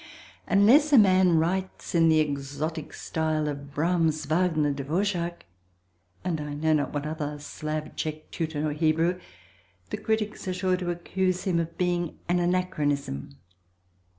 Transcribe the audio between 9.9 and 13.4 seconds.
the critics are sure to accuse him of being an anachronism.